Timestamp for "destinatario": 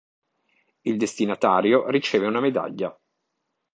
0.97-1.87